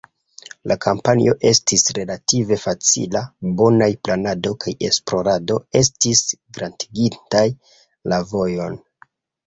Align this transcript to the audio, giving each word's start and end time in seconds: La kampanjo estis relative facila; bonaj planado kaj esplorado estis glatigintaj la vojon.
La 0.69 0.75
kampanjo 0.85 1.35
estis 1.49 1.85
relative 1.97 2.57
facila; 2.63 3.23
bonaj 3.61 3.91
planado 4.09 4.57
kaj 4.65 4.75
esplorado 4.91 5.61
estis 5.85 6.27
glatigintaj 6.59 7.49
la 8.13 8.25
vojon. 8.37 8.85